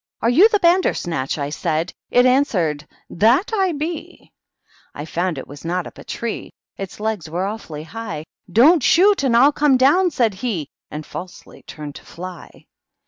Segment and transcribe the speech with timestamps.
[0.13, 1.93] * Are you the Bandersnatch T I said.
[2.09, 4.31] It answeredy ^ That I be P
[4.95, 8.25] I found it was not up a tree,— Its legs were awfully high.
[8.39, 12.65] * DonH shooty and III eome d(ywn^ said he^ And falsely turned to fly.